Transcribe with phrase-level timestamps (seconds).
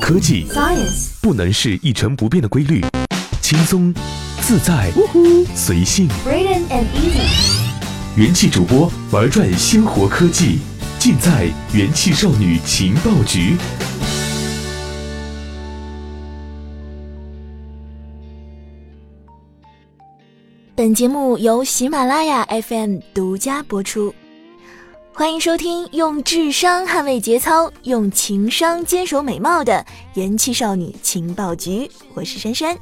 [0.00, 2.80] 科技 Science 不能是一成不变的规律，
[3.40, 3.92] 轻松、
[4.40, 4.90] 自在、
[5.54, 6.08] 随性。
[6.24, 10.58] Braden and Easy 元气主播玩转鲜活科技，
[10.98, 13.56] 尽在元气少女情报局。
[20.74, 24.12] 本节目由喜马拉雅 FM 独家播出，
[25.14, 29.84] 欢迎收听用智商捍卫节操、用情商坚守美貌的
[30.14, 31.88] 元气少女情报局。
[32.14, 32.74] 我是珊珊。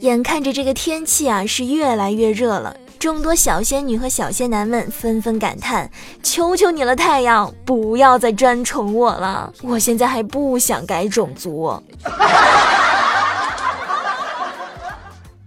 [0.00, 5.90] 眼看着这个天气啊是越来越热了，众多小仙女和小仙男们纷纷感叹
[6.22, 9.50] ：“求求你了，太阳，不要再专宠我了！
[9.62, 11.72] 我现在还不想改种族。”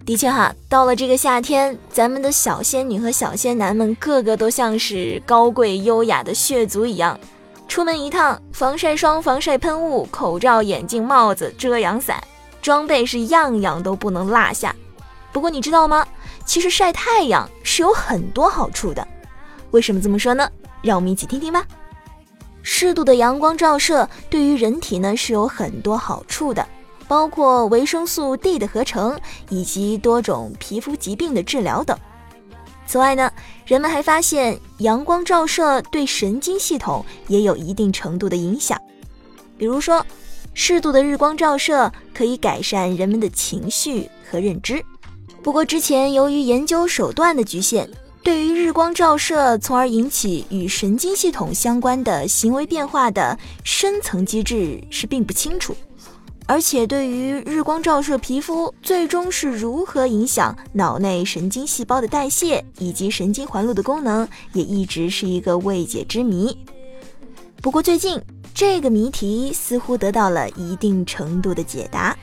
[0.06, 7.18] 的确哈，到了这个夏天，咱们的小仙女和小仙男们个个都像是高贵优雅的血族一样，
[7.66, 12.22] 出门一趟，防晒霜、防晒喷雾、口罩、眼镜、帽子、遮阳伞，
[12.60, 14.76] 装备是样样都不能落下。
[15.32, 16.06] 不过你知道吗？
[16.44, 19.06] 其实晒太阳是有很多好处的。
[19.70, 20.46] 为什么这么说呢？
[20.82, 21.64] 让我们一起听听吧。
[22.62, 26.66] 适度的阳光照射对于人体呢是有很多好处的。
[27.08, 31.98] 包括维生素 D 的合成以及多种皮肤疾病的治疗等。
[32.86, 33.32] 此外呢，
[33.64, 38.78] 人们还发现阳光照射对神经系统也有一定程度的影响。
[39.56, 40.04] 比如说，
[40.52, 44.84] 适度的日光照射可以改善人们的情绪和认知。
[45.42, 47.88] 不过之前由于研究手段的局限，
[48.22, 55.74] 对于日光照射从而引起与神经系统相关的行为变化的深层机制是并不清楚。
[56.46, 66.54] 而且，对于日光照射皮肤最终是如何影响脑内神经细胞的代谢以及神经环路的功能，也一直是一个未解之谜。
[67.62, 68.20] 不过，最近
[68.52, 72.14] 这个谜题似乎得到了一定程度的解答。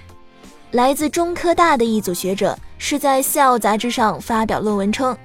[0.69, 5.17] 来自中科大的一组学者是在《Cell》杂志上发表论文称，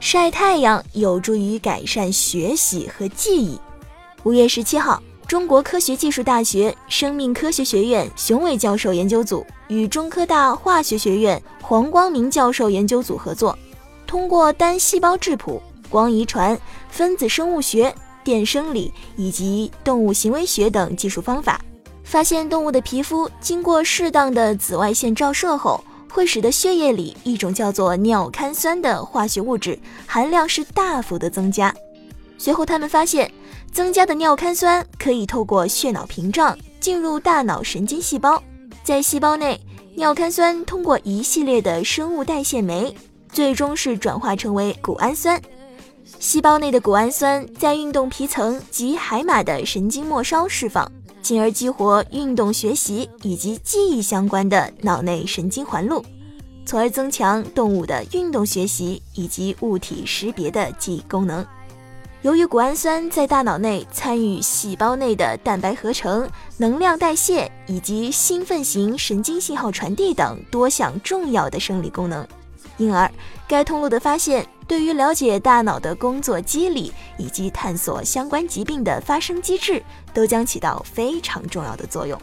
[0.00, 3.60] 晒太阳有助于改善学习和记忆。
[4.22, 5.00] 五月十七号。
[5.30, 13.56] 中国科学技术大学生命科学学院熊伟教授研究组与中科大化学学院黄光明教授研究组合作，
[14.08, 21.60] 通过单细胞质谱、光遗传、分子生物学、电生理以及动物行为学等技术方法，
[22.02, 25.80] 发现动物的皮肤经过适当的紫外线照射后，
[26.10, 31.72] 会使得血液里一种叫做尿苷酸的化学物质含量是大幅的增加。
[32.36, 33.30] 随后，他们发现，
[33.72, 38.42] 增加的尿苷酸可以透过血脑屏障进入大脑神经细胞，
[38.82, 39.60] 在细胞内，
[39.94, 42.94] 尿苷酸通过一系列的生物代谢酶，
[43.30, 45.40] 最终是转化成为谷氨酸。
[46.18, 50.90] 细胞内的谷氨酸在运动皮层及海马的神经末梢释放，
[51.22, 56.04] 进而激活运动学习以及记忆相关的脑内神经环路，
[56.66, 61.46] 从而增强动物的运动学习以及物体识别的记忆功能。
[62.22, 72.26] 由于谷氨酸在大脑内参与细胞内的蛋白合成、能量代谢以及兴奋型神经信号传递等多项重要的生理功能，
[72.76, 73.10] 因而
[73.48, 79.82] 该通路的发现对于了解大脑的工作机理以及探索相关疾病的发生机制，
[80.12, 82.20] 都将起到非常重要的作用。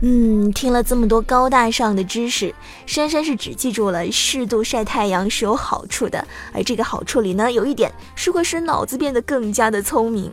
[0.00, 2.54] 嗯，听了这么多高大上的知识，
[2.86, 10.32] 珊珊是只记住了适度晒太阳是有好处的，而这个好处里呢，有一点是会使脑子变得更加的聪明。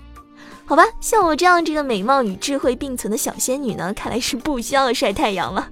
[0.66, 5.68] 好吧，像我这样这个美貌与智慧并存的小仙女呢，看来是不需要晒太阳了。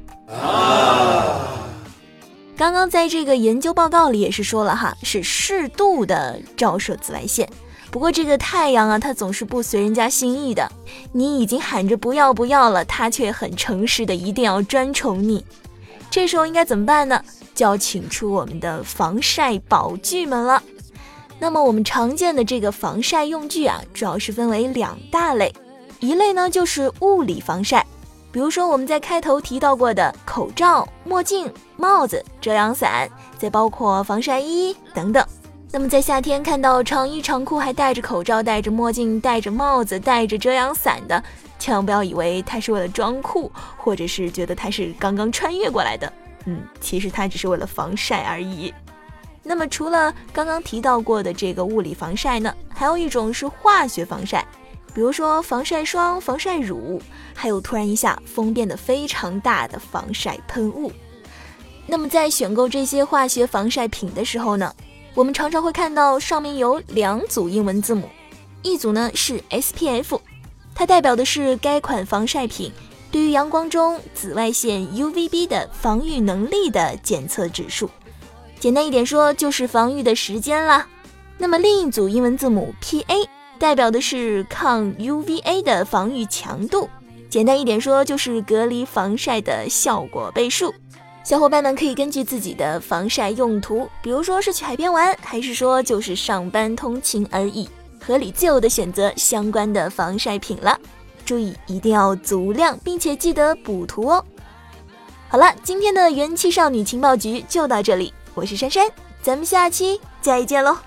[2.56, 7.48] 刚刚在这个研究报告里也是说了哈，是适度的照射紫外线。
[7.94, 10.68] 不过这个太阳啊，它总是不随人家心意的。
[11.12, 15.46] 你已经喊着不要不要了，它却很诚实的一定要专宠你。
[16.10, 17.24] 这时候应该怎么办呢？
[17.54, 20.64] 就要请出我们的防晒宝具们了。
[21.38, 25.54] 那么我们常见的这个防晒用具啊，主要是分为两大类，
[26.00, 27.86] 一类呢就是物理防晒，
[28.32, 31.48] 比如说我们在开头提到过的口罩、墨镜、
[31.78, 33.08] 帽子、遮阳伞，
[33.38, 35.24] 再包括防晒衣等等。
[35.76, 41.22] 那么在夏天看到长衣长裤还戴着口罩、戴着墨镜、戴着帽子、戴着遮阳伞的，
[41.58, 46.14] 千万不要以为他是为了装酷，或者是觉得他是刚刚穿越过来的。
[46.46, 48.72] 嗯，其实他只是为了防晒而已。
[49.42, 54.46] 那么除了刚刚提到过的这个物理防晒呢，还有一种是化学防晒，
[54.94, 57.02] 比如说防晒霜、防晒乳，
[57.34, 60.92] 还有突然一下风变得非常大的防晒喷雾。
[61.88, 64.72] 那么在选购这些化学防晒品的时候呢，
[65.16, 68.10] 我们常常会看到上面有两组英文字母，
[68.64, 70.20] 一组呢是 SPF，
[70.74, 72.72] 它代表的是该款防晒品
[73.12, 77.88] 对于阳光中紫外线 UVB 的防御能力的检测指数。
[78.60, 80.88] 简单一点说，就是防御的时间啦。
[81.38, 83.28] 那么另一组英文字母 PA
[83.60, 86.90] 代表的是抗 UVA 的防御强度。
[87.30, 90.74] 简单一点说，就是隔离防晒的效果倍数。
[91.24, 97.70] 小伙伴们可以根据自己的防晒用途，比如说是去海边玩，还是说就是上班通勤而已，
[98.06, 100.78] 合理自由的选择相关的防晒品了。
[101.26, 104.24] 注意一定要足量，并且记得补涂哦。
[105.30, 108.86] 好了，今天的元气少女情报局就到这里，我是珊珊，
[109.22, 110.78] 咱们下期再见喽。